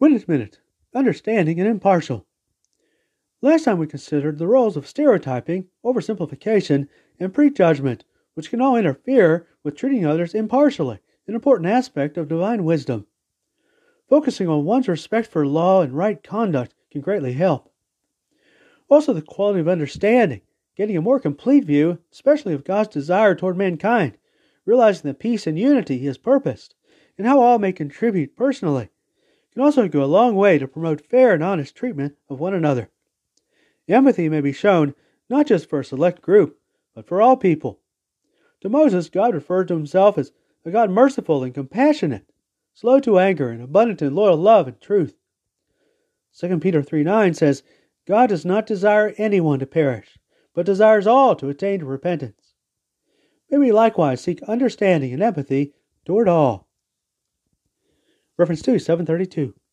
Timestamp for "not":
35.28-35.48, 48.44-48.64